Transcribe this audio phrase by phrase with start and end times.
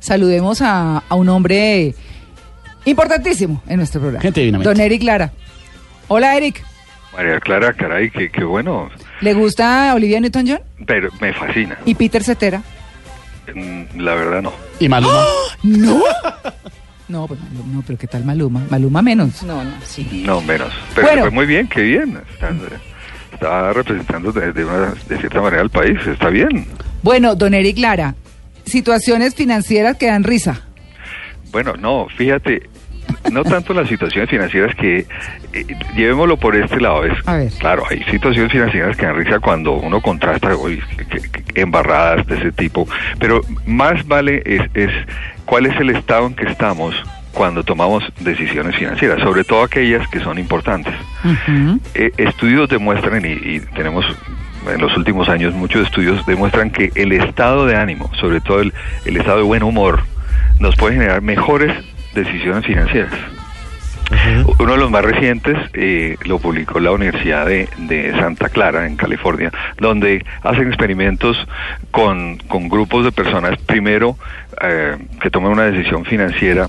[0.00, 1.94] saludemos a, a un hombre
[2.84, 4.22] importantísimo en nuestro programa.
[4.22, 4.50] Gente.
[4.52, 5.32] Don Eric Lara.
[6.08, 6.64] Hola, Eric.
[7.14, 8.88] María Clara, caray, qué, qué bueno.
[9.20, 10.60] ¿Le gusta Olivia Newton-John?
[10.86, 11.76] Pero me fascina.
[11.84, 12.62] ¿Y Peter Cetera?
[13.54, 14.52] Mm, La verdad no.
[14.78, 15.24] Y Maluma.
[15.64, 16.00] ¿No?
[17.08, 18.62] No, pues, Maluma, no, pero ¿qué tal Maluma?
[18.70, 19.42] Maluma menos.
[19.42, 20.22] No, no, sí.
[20.26, 20.72] No, menos.
[20.94, 21.22] Pero Bueno.
[21.22, 22.20] fue muy bien, qué bien.
[22.34, 22.50] Está,
[23.32, 26.66] está representando de, de una, de cierta manera al país, está bien.
[27.02, 28.14] Bueno, don Eric Lara,
[28.68, 30.62] situaciones financieras que dan risa.
[31.50, 32.62] Bueno, no, fíjate,
[33.32, 35.06] no tanto las situaciones financieras que,
[35.52, 35.64] eh,
[35.96, 37.52] llevémoslo por este lado, es, A ver.
[37.58, 40.80] claro, hay situaciones financieras que dan risa cuando uno contrasta uy,
[41.54, 42.86] embarradas de ese tipo,
[43.18, 44.90] pero más vale es, es
[45.44, 46.94] cuál es el estado en que estamos
[47.32, 50.92] cuando tomamos decisiones financieras, sobre todo aquellas que son importantes.
[51.94, 54.04] Eh, estudios demuestran, y, y tenemos
[54.72, 58.72] en los últimos años muchos estudios, demuestran que el estado de ánimo, sobre todo el,
[59.04, 60.00] el estado de buen humor,
[60.60, 61.72] nos puede generar mejores
[62.14, 63.12] decisiones financieras.
[64.58, 68.96] Uno de los más recientes eh, lo publicó la Universidad de, de Santa Clara, en
[68.96, 71.36] California, donde hacen experimentos
[71.90, 74.16] con, con grupos de personas, primero
[74.62, 76.68] eh, que tomen una decisión financiera,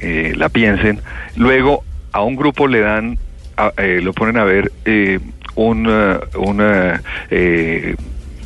[0.00, 1.00] eh, la piensen,
[1.36, 3.18] luego a un grupo le dan,
[3.58, 5.20] a- eh, lo ponen a ver eh,
[5.58, 7.96] un, eh, un, eh, eh,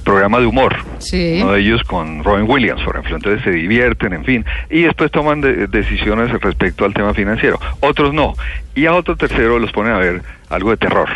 [0.02, 0.74] programa de humor.
[0.98, 1.38] Sí.
[1.42, 3.16] Uno de ellos con Robin Williams, por ejemplo.
[3.16, 4.44] Entonces se divierten, en fin.
[4.70, 7.60] Y después toman de- decisiones respecto al tema financiero.
[7.80, 8.34] Otros no.
[8.74, 11.08] Y a otro tercero los ponen a ver algo de terror,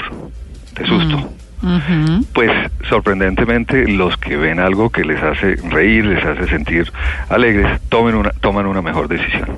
[0.78, 1.16] de susto.
[1.62, 2.24] Ujú.
[2.34, 2.50] Pues
[2.88, 6.92] sorprendentemente los que ven algo que les hace reír, les hace sentir
[7.30, 9.48] alegres, tomen una, toman una mejor decisión.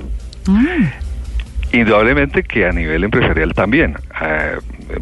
[0.47, 0.85] Mm.
[1.73, 3.97] Indudablemente que a nivel empresarial también.
[4.23, 4.57] Eh,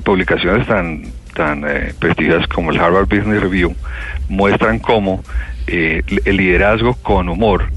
[0.05, 1.03] publicaciones tan,
[1.37, 3.77] tan eh, prestigiosas como el Harvard Business Review
[4.29, 5.23] muestran cómo
[5.67, 7.69] eh, el liderazgo con humor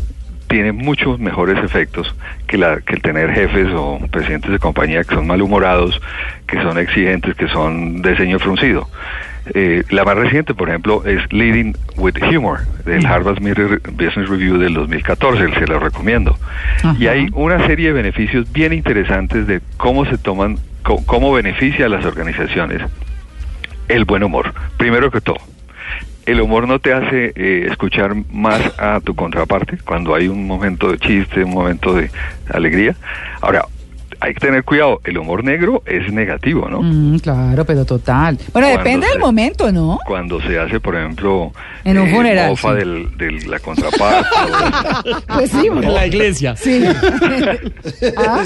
[0.47, 2.15] tiene muchos mejores efectos
[2.47, 6.01] que, la, que el tener jefes o presidentes de compañía que son malhumorados,
[6.47, 8.89] que son exigentes, que son de ceño fruncido.
[9.53, 14.73] Eh, la más reciente, por ejemplo, es Leading with Humor, del Harvard Business Review del
[14.73, 16.37] 2014, se lo recomiendo.
[16.97, 21.89] Y hay una serie de beneficios bien interesantes de cómo se toman, cómo beneficia a
[21.89, 22.81] las organizaciones
[23.89, 24.53] el buen humor.
[24.77, 25.37] Primero que todo,
[26.25, 30.91] el humor no te hace eh, escuchar más a tu contraparte cuando hay un momento
[30.91, 32.09] de chiste, un momento de
[32.53, 32.95] alegría.
[33.41, 33.65] Ahora,
[34.21, 36.81] hay que tener cuidado, el humor negro es negativo, ¿no?
[36.81, 38.37] Mm, claro, pero total.
[38.51, 39.97] Bueno, Cuando depende del momento, ¿no?
[40.05, 41.53] Cuando se hace, por ejemplo,
[41.85, 42.79] En un funeral, mofa sí.
[42.79, 44.27] del, de la contraparte.
[45.33, 46.55] Pues sí, En la iglesia.
[46.57, 46.83] Sí.
[48.17, 48.43] Ah,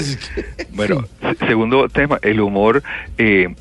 [0.74, 2.82] Bueno, se- segundo tema, el humor
[3.18, 3.52] eh,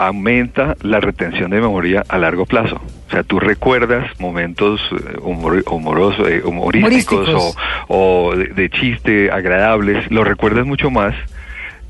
[0.00, 2.80] aumenta la retención de memoria a largo plazo.
[3.08, 7.56] O sea, tú recuerdas momentos eh, humor- eh, humorísticos, Humorísticos.
[7.88, 11.14] o, o de, de chiste agradables, lo recuerdas mucho más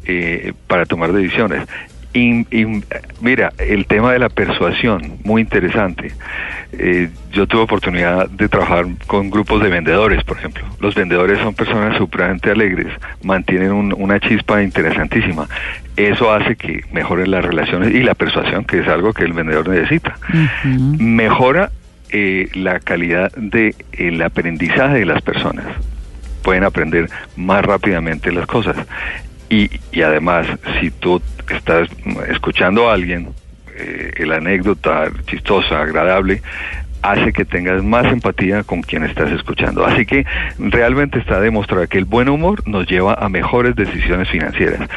[0.07, 1.69] eh, para tomar decisiones.
[2.13, 2.85] In- in-
[3.21, 6.13] mira, el tema de la persuasión, muy interesante.
[6.73, 10.65] Eh, yo tuve oportunidad de trabajar con grupos de vendedores, por ejemplo.
[10.81, 12.89] Los vendedores son personas supremamente alegres,
[13.23, 15.47] mantienen un- una chispa interesantísima.
[15.97, 19.69] Eso hace que mejoren las relaciones y la persuasión, que es algo que el vendedor
[19.69, 20.17] necesita.
[20.99, 21.71] Mejora
[22.13, 25.65] eh, la calidad del el aprendizaje de las personas.
[26.43, 28.77] Pueden aprender más rápidamente las cosas.
[29.51, 30.47] Y, y además,
[30.81, 31.89] si tú estás
[32.29, 33.35] escuchando a alguien,
[33.77, 36.41] eh, la anécdota chistosa, agradable,
[37.03, 39.85] hace que tengas más empatía con quien estás escuchando.
[39.85, 40.27] Así que
[40.59, 44.89] realmente está demostrado que el buen humor nos lleva a mejores decisiones financieras.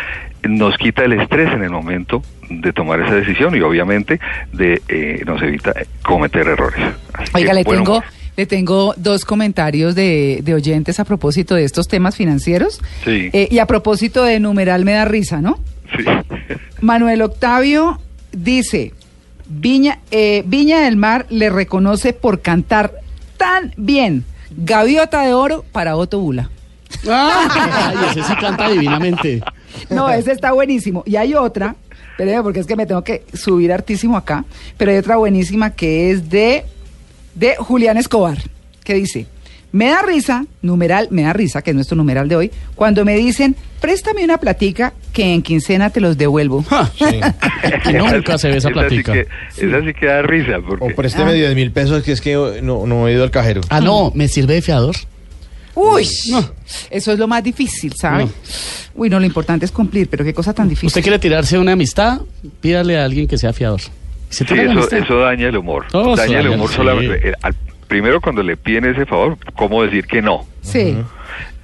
[0.44, 4.20] Nos quita el estrés en el momento de tomar esa decisión y obviamente
[4.52, 6.82] de eh, nos evita cometer errores.
[7.14, 8.04] Así que Oiga, le tengo.
[8.36, 12.82] Le tengo dos comentarios de, de oyentes a propósito de estos temas financieros.
[13.04, 13.30] Sí.
[13.34, 15.60] Eh, y a propósito de numeral me da risa, ¿no?
[15.96, 16.04] Sí.
[16.82, 18.00] Manuel Octavio
[18.32, 18.94] dice,
[19.48, 22.94] Viña, eh, Viña del Mar le reconoce por cantar
[23.38, 24.26] tan bien.
[24.56, 26.50] Gaviota de oro para Otto Bula.
[27.10, 29.42] Ay, ese sí canta divinamente.
[29.90, 31.04] No, ese está buenísimo.
[31.06, 31.76] Y hay otra,
[32.12, 34.46] espéreme porque es que me tengo que subir hartísimo acá,
[34.78, 36.66] pero hay otra buenísima que es de,
[37.36, 38.38] de Julián Escobar,
[38.84, 39.28] que dice,
[39.72, 43.16] me da risa, numeral, me da risa, que es nuestro numeral de hoy, cuando me
[43.16, 46.64] dicen, préstame una platica que en quincena te los devuelvo.
[47.00, 49.14] Ja, que nunca se ve esa sí platica.
[49.14, 49.22] que,
[49.58, 50.60] esa sí que da risa.
[50.68, 53.62] Porque, O présteme 10 mil pesos, que es que no, no he ido al cajero.
[53.70, 54.96] Ah, no, ¿me sirve de fiador?
[55.76, 56.52] Uy, No.
[56.92, 58.26] eso es lo más difícil, ¿sabe?
[58.26, 58.32] No.
[58.96, 60.88] Uy, no, lo importante es cumplir, pero qué cosa tan difícil.
[60.88, 62.22] ¿Usted quiere tirarse una amistad?
[62.62, 63.82] Pídale a alguien que sea fiador.
[64.34, 65.86] ¿Se Sí, la eso, daña el humor.
[65.94, 66.76] Oh, daña el humor sí.
[66.76, 67.30] solamente.
[67.30, 67.56] eh, al-
[67.88, 70.46] primero, cuando le piden ese favor, ¿cómo decir que no?
[70.62, 70.98] Sí.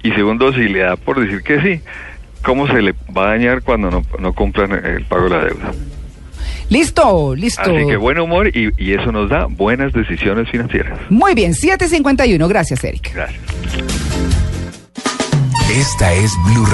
[0.02, 1.80] Y segundo, si le da por decir que sí,
[2.42, 5.72] ¿cómo se le va a dañar cuando no, no cumplan el pago de la deuda?
[6.68, 7.62] Listo, listo.
[7.62, 10.98] Así que buen humor y, y eso nos da buenas decisiones financieras.
[11.10, 12.46] Muy bien, 751.
[12.46, 13.12] Gracias, Eric.
[13.12, 13.40] Gracias.
[15.76, 16.66] Esta es Blue.